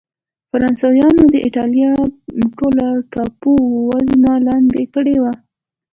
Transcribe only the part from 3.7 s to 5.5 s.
وزمه لاندې کړې وه.